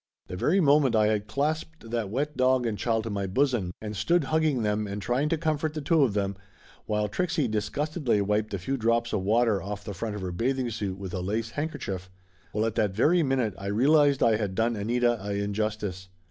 [0.25, 3.95] The very moment I had clasped that wet dog and child to my bosom, and
[3.95, 6.37] stood hugging them and trying to comfort the two of them,
[6.87, 10.57] while Trixie disgustedly wiped a few drops of water off the front of her bath
[10.57, 12.09] ing suit with a lace handkerchief
[12.51, 16.09] well, at that very minute I realized I had done Anita a injustice.